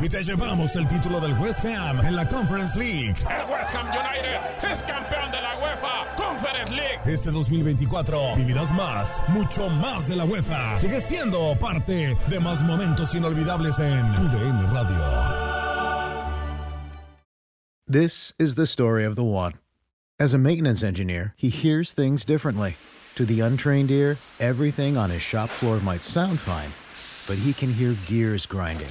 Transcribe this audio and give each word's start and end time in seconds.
Y 0.00 0.08
te 0.08 0.22
llevamos 0.22 0.76
el 0.76 0.86
título 0.86 1.18
del 1.18 1.36
West 1.40 1.64
Ham 1.64 1.98
en 2.06 2.14
la 2.14 2.28
Conference 2.28 2.78
League. 2.78 3.16
El 3.28 3.50
West 3.50 3.74
Ham 3.74 3.88
United 3.88 4.70
es 4.72 4.82
campeón 4.84 5.30
de 5.32 5.42
la 5.42 5.58
UEFA 5.58 6.14
Conference 6.16 6.72
League. 6.72 7.00
Este 7.04 7.32
2024 7.32 8.36
vivirás 8.36 8.72
más, 8.72 9.20
mucho 9.28 9.68
más 9.68 10.06
de 10.06 10.14
la 10.14 10.24
UEFA. 10.24 10.76
Sigue 10.76 11.00
siendo 11.00 11.56
parte 11.58 12.16
de 12.28 12.40
más 12.40 12.62
momentos 12.62 13.12
inolvidables 13.16 13.80
en 13.80 14.14
tu 14.14 14.22
DN 14.28 14.72
Radio. 14.72 16.08
This 17.90 18.32
is 18.38 18.54
the 18.54 18.66
story 18.66 19.04
of 19.04 19.16
the 19.16 19.24
one. 19.24 19.54
As 20.20 20.32
a 20.32 20.38
maintenance 20.38 20.84
engineer, 20.84 21.34
he 21.36 21.48
hears 21.48 21.92
things 21.92 22.24
differently. 22.24 22.76
To 23.16 23.24
the 23.24 23.40
untrained 23.40 23.90
ear, 23.90 24.16
everything 24.38 24.96
on 24.96 25.10
his 25.10 25.22
shop 25.22 25.48
floor 25.48 25.80
might 25.80 26.04
sound 26.04 26.38
fine, 26.38 26.70
but 27.26 27.42
he 27.42 27.52
can 27.52 27.72
hear 27.72 27.96
gears 28.06 28.46
grinding 28.46 28.90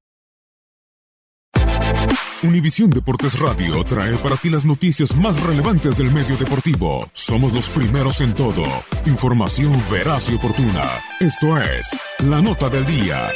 Univisión 2.43 2.89
Deportes 2.89 3.37
Radio 3.37 3.83
trae 3.83 4.17
para 4.17 4.35
ti 4.35 4.49
las 4.49 4.65
noticias 4.65 5.15
más 5.15 5.39
relevantes 5.43 5.95
del 5.95 6.11
medio 6.11 6.35
deportivo. 6.37 7.07
Somos 7.13 7.53
los 7.53 7.69
primeros 7.69 8.19
en 8.19 8.33
todo. 8.33 8.63
Información 9.05 9.71
veraz 9.91 10.27
y 10.31 10.33
oportuna. 10.33 10.89
Esto 11.19 11.55
es 11.61 11.99
La 12.27 12.41
Nota 12.41 12.67
del 12.67 12.83
Día. 12.87 13.29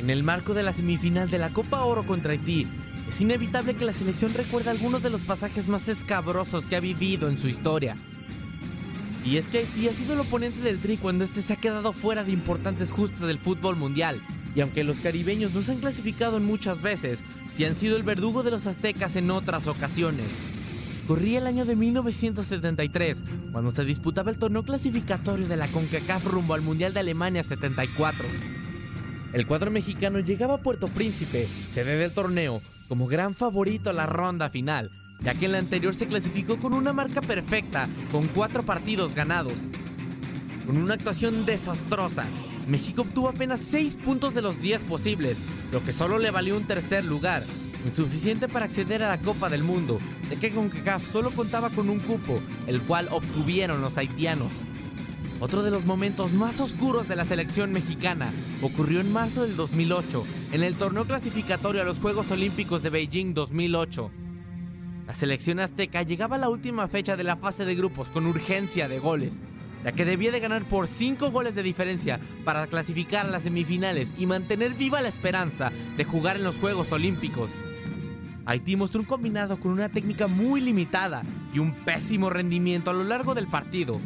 En 0.00 0.10
el 0.10 0.24
marco 0.24 0.52
de 0.52 0.64
la 0.64 0.72
semifinal 0.72 1.30
de 1.30 1.38
la 1.38 1.50
Copa 1.50 1.84
Oro 1.84 2.04
contra 2.04 2.32
Haití, 2.32 2.66
es 3.08 3.20
inevitable 3.20 3.74
que 3.74 3.84
la 3.84 3.92
selección 3.92 4.34
recuerde 4.34 4.70
algunos 4.70 5.04
de 5.04 5.10
los 5.10 5.22
pasajes 5.22 5.68
más 5.68 5.86
escabrosos 5.88 6.66
que 6.66 6.74
ha 6.74 6.80
vivido 6.80 7.28
en 7.28 7.38
su 7.38 7.46
historia. 7.46 7.96
Y 9.28 9.36
es 9.36 9.46
que 9.46 9.58
Haití 9.58 9.86
ha 9.88 9.92
sido 9.92 10.14
el 10.14 10.20
oponente 10.20 10.60
del 10.60 10.80
Tri 10.80 10.96
cuando 10.96 11.22
este 11.22 11.42
se 11.42 11.52
ha 11.52 11.56
quedado 11.56 11.92
fuera 11.92 12.24
de 12.24 12.32
importantes 12.32 12.90
justas 12.90 13.20
del 13.20 13.38
fútbol 13.38 13.76
mundial. 13.76 14.22
Y 14.54 14.62
aunque 14.62 14.84
los 14.84 15.00
caribeños 15.00 15.52
no 15.52 15.60
se 15.60 15.72
han 15.72 15.80
clasificado 15.80 16.38
en 16.38 16.46
muchas 16.46 16.80
veces, 16.80 17.22
sí 17.52 17.66
han 17.66 17.74
sido 17.74 17.98
el 17.98 18.04
verdugo 18.04 18.42
de 18.42 18.50
los 18.50 18.66
aztecas 18.66 19.16
en 19.16 19.30
otras 19.30 19.66
ocasiones. 19.66 20.28
Corría 21.06 21.40
el 21.40 21.46
año 21.46 21.66
de 21.66 21.76
1973, 21.76 23.22
cuando 23.52 23.70
se 23.70 23.84
disputaba 23.84 24.30
el 24.30 24.38
torneo 24.38 24.62
clasificatorio 24.62 25.46
de 25.46 25.58
la 25.58 25.68
CONCACAF 25.68 26.24
rumbo 26.24 26.54
al 26.54 26.62
Mundial 26.62 26.94
de 26.94 27.00
Alemania 27.00 27.44
74. 27.44 28.26
El 29.34 29.46
cuadro 29.46 29.70
mexicano 29.70 30.20
llegaba 30.20 30.54
a 30.54 30.62
Puerto 30.62 30.88
Príncipe, 30.88 31.48
sede 31.68 31.98
del 31.98 32.12
torneo, 32.12 32.62
como 32.88 33.06
gran 33.06 33.34
favorito 33.34 33.90
a 33.90 33.92
la 33.92 34.06
ronda 34.06 34.48
final, 34.48 34.90
ya 35.20 35.34
que 35.34 35.46
en 35.46 35.52
la 35.52 35.58
anterior 35.58 35.94
se 35.94 36.06
clasificó 36.06 36.58
con 36.58 36.74
una 36.74 36.92
marca 36.92 37.20
perfecta, 37.20 37.88
con 38.10 38.28
cuatro 38.28 38.64
partidos 38.64 39.14
ganados. 39.14 39.54
Con 40.66 40.76
una 40.76 40.94
actuación 40.94 41.46
desastrosa, 41.46 42.26
México 42.66 43.02
obtuvo 43.02 43.28
apenas 43.28 43.60
6 43.60 43.96
puntos 43.96 44.34
de 44.34 44.42
los 44.42 44.60
10 44.60 44.82
posibles, 44.82 45.38
lo 45.72 45.82
que 45.82 45.92
solo 45.92 46.18
le 46.18 46.30
valió 46.30 46.56
un 46.56 46.66
tercer 46.66 47.04
lugar, 47.04 47.42
insuficiente 47.84 48.48
para 48.48 48.66
acceder 48.66 49.02
a 49.02 49.08
la 49.08 49.20
Copa 49.20 49.48
del 49.48 49.64
Mundo, 49.64 49.98
ya 50.30 50.38
que 50.38 50.50
CONCACAF 50.50 51.10
solo 51.10 51.30
contaba 51.30 51.70
con 51.70 51.88
un 51.88 52.00
cupo, 52.00 52.40
el 52.66 52.82
cual 52.82 53.08
obtuvieron 53.10 53.80
los 53.80 53.96
haitianos. 53.96 54.52
Otro 55.40 55.62
de 55.62 55.70
los 55.70 55.86
momentos 55.86 56.32
más 56.32 56.60
oscuros 56.60 57.08
de 57.08 57.16
la 57.16 57.24
selección 57.24 57.72
mexicana 57.72 58.32
ocurrió 58.60 59.00
en 59.00 59.12
marzo 59.12 59.42
del 59.42 59.56
2008, 59.56 60.24
en 60.52 60.62
el 60.64 60.74
torneo 60.74 61.06
clasificatorio 61.06 61.80
a 61.80 61.84
los 61.84 62.00
Juegos 62.00 62.30
Olímpicos 62.32 62.82
de 62.82 62.90
Beijing 62.90 63.34
2008. 63.34 64.10
La 65.08 65.14
selección 65.14 65.58
azteca 65.58 66.02
llegaba 66.02 66.36
a 66.36 66.38
la 66.38 66.50
última 66.50 66.86
fecha 66.86 67.16
de 67.16 67.24
la 67.24 67.36
fase 67.36 67.64
de 67.64 67.74
grupos 67.74 68.08
con 68.08 68.26
urgencia 68.26 68.88
de 68.88 68.98
goles, 68.98 69.40
ya 69.82 69.92
que 69.92 70.04
debía 70.04 70.30
de 70.30 70.38
ganar 70.38 70.68
por 70.68 70.86
5 70.86 71.30
goles 71.30 71.54
de 71.54 71.62
diferencia 71.62 72.20
para 72.44 72.66
clasificar 72.66 73.24
a 73.24 73.30
las 73.30 73.44
semifinales 73.44 74.12
y 74.18 74.26
mantener 74.26 74.74
viva 74.74 75.00
la 75.00 75.08
esperanza 75.08 75.72
de 75.96 76.04
jugar 76.04 76.36
en 76.36 76.44
los 76.44 76.58
Juegos 76.58 76.92
Olímpicos. 76.92 77.52
Haití 78.44 78.76
mostró 78.76 79.00
un 79.00 79.06
combinado 79.06 79.58
con 79.58 79.72
una 79.72 79.88
técnica 79.88 80.26
muy 80.26 80.60
limitada 80.60 81.22
y 81.54 81.58
un 81.58 81.72
pésimo 81.86 82.28
rendimiento 82.28 82.90
a 82.90 82.94
lo 82.94 83.04
largo 83.04 83.34
del 83.34 83.46
partido. 83.46 84.02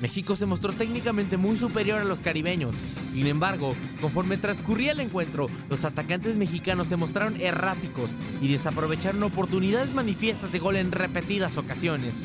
México 0.00 0.36
se 0.36 0.44
mostró 0.44 0.74
técnicamente 0.74 1.38
muy 1.38 1.56
superior 1.56 2.00
a 2.00 2.04
los 2.04 2.20
caribeños. 2.20 2.76
Sin 3.10 3.26
embargo, 3.26 3.74
conforme 4.00 4.36
transcurría 4.36 4.92
el 4.92 5.00
encuentro, 5.00 5.48
los 5.70 5.84
atacantes 5.86 6.36
mexicanos 6.36 6.88
se 6.88 6.96
mostraron 6.96 7.40
erráticos 7.40 8.10
y 8.42 8.48
desaprovecharon 8.48 9.22
oportunidades 9.22 9.94
manifiestas 9.94 10.52
de 10.52 10.58
gol 10.58 10.76
en 10.76 10.92
repetidas 10.92 11.56
ocasiones. 11.56 12.22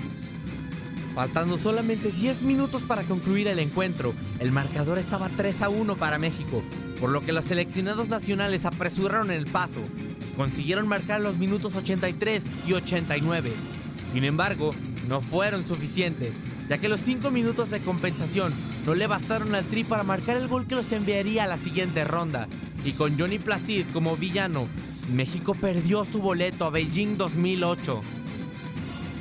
Faltando 1.16 1.58
solamente 1.58 2.12
10 2.12 2.42
minutos 2.42 2.84
para 2.84 3.04
concluir 3.04 3.48
el 3.48 3.59
encuentro, 3.59 4.14
el 4.40 4.52
marcador 4.52 4.98
estaba 4.98 5.30
3 5.30 5.62
a 5.62 5.70
1 5.70 5.96
para 5.96 6.20
México, 6.20 6.64
por 7.00 7.09
lo 7.09 7.22
que 7.26 7.34
los 7.34 7.46
seleccionados 7.46 8.09
nacionales 8.09 8.66
apresuraron 8.66 9.32
el 9.32 9.46
paso 9.46 9.82
y 10.29 10.35
consiguieron 10.35 10.88
marcar 10.88 11.22
los 11.22 11.38
minutos 11.38 11.76
83 11.76 12.47
y 12.67 12.74
89. 12.74 13.52
Sin 14.12 14.26
embargo, 14.26 14.72
no 15.08 15.20
fueron 15.20 15.66
suficientes, 15.66 16.35
ya 16.72 16.78
que 16.78 16.88
los 16.88 17.02
5 17.02 17.32
minutos 17.32 17.70
de 17.70 17.82
compensación 17.82 18.53
no 18.85 18.96
le 18.96 19.06
bastaron 19.06 19.53
al 19.53 19.66
Tri 19.66 19.84
para 19.84 20.03
marcar 20.03 20.38
el 20.38 20.47
gol 20.47 20.68
que 20.68 20.76
los 20.76 20.90
enviaría 20.94 21.44
a 21.44 21.47
la 21.47 21.58
siguiente 21.58 22.06
ronda. 22.06 22.47
Y 22.85 22.94
con 22.94 23.20
Johnny 23.20 23.40
Placid 23.40 23.88
como 23.91 24.16
villano, 24.16 24.70
México 25.14 25.53
perdió 25.53 26.06
su 26.06 26.22
boleto 26.22 26.64
a 26.64 26.70
Beijing 26.70 27.18
2008. 27.18 28.02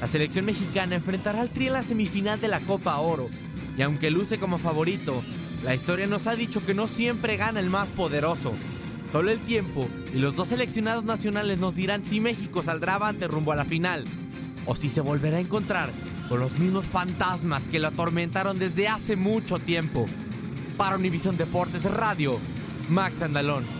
La 0.00 0.06
selección 0.06 0.44
mexicana 0.44 0.94
enfrentará 0.94 1.40
al 1.40 1.50
Tri 1.50 1.66
en 1.66 1.72
la 1.72 1.82
semifinal 1.82 2.40
de 2.40 2.46
la 2.46 2.60
Copa 2.60 2.96
Oro, 3.00 3.28
y 3.76 3.82
aunque 3.82 4.12
luce 4.12 4.38
como 4.38 4.56
favorito, 4.56 5.24
la 5.64 5.74
historia 5.74 6.06
nos 6.06 6.28
ha 6.28 6.36
dicho 6.36 6.64
que 6.64 6.74
no 6.74 6.86
siempre 6.86 7.36
gana 7.36 7.58
el 7.58 7.68
más 7.68 7.90
poderoso. 7.90 8.52
Solo 9.10 9.32
el 9.32 9.40
tiempo 9.40 9.88
y 10.14 10.18
los 10.20 10.36
dos 10.36 10.46
seleccionados 10.46 11.02
nacionales 11.02 11.58
nos 11.58 11.74
dirán 11.74 12.04
si 12.04 12.20
México 12.20 12.62
saldrá 12.62 12.94
avante 12.94 13.26
rumbo 13.26 13.50
a 13.50 13.56
la 13.56 13.64
final, 13.64 14.04
o 14.66 14.76
si 14.76 14.88
se 14.88 15.00
volverá 15.00 15.38
a 15.38 15.40
encontrar 15.40 15.90
con 16.30 16.38
los 16.38 16.60
mismos 16.60 16.86
fantasmas 16.86 17.66
que 17.66 17.80
lo 17.80 17.88
atormentaron 17.88 18.56
desde 18.60 18.86
hace 18.86 19.16
mucho 19.16 19.58
tiempo. 19.58 20.06
Para 20.76 20.94
Univisión 20.94 21.36
Deportes 21.36 21.82
Radio, 21.82 22.38
Max 22.88 23.20
Andalón. 23.20 23.79